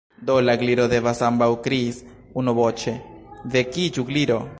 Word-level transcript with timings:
"Do, 0.27 0.35
la 0.45 0.53
Gliro 0.61 0.85
devas," 0.93 1.19
ambaŭ 1.27 1.49
kriis 1.67 1.99
unuvoĉe. 2.43 2.95
"Vekiĝu, 3.57 4.07
Gliro!" 4.11 4.39